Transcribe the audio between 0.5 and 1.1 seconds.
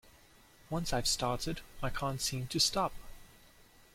Once I've